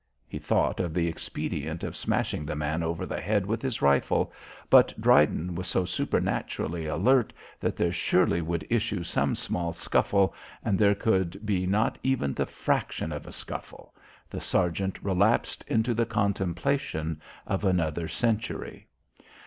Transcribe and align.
He 0.27 0.39
thought 0.39 0.79
of 0.79 0.95
the 0.95 1.07
expedient 1.07 1.83
of 1.83 1.95
smashing 1.95 2.43
the 2.43 2.55
man 2.55 2.81
over 2.81 3.05
the 3.05 3.21
head 3.21 3.45
with 3.45 3.61
his 3.61 3.83
rifle, 3.83 4.33
but 4.67 4.99
Dryden 4.99 5.53
was 5.53 5.67
so 5.67 5.85
supernaturally 5.85 6.87
alert 6.87 7.31
that 7.59 7.75
there 7.75 7.91
surely 7.91 8.41
would 8.41 8.65
issue 8.67 9.03
some 9.03 9.35
small 9.35 9.73
scuffle 9.73 10.33
and 10.65 10.79
there 10.79 10.95
could 10.95 11.45
be 11.45 11.67
not 11.67 11.99
even 12.01 12.33
the 12.33 12.47
fraction 12.47 13.11
of 13.11 13.27
a 13.27 13.31
scuffle. 13.31 13.93
The 14.27 14.41
sergeant 14.41 14.97
relapsed 15.03 15.63
into 15.67 15.93
the 15.93 16.07
contemplation 16.07 17.21
of 17.45 17.63
another 17.63 18.07
century. 18.07 18.87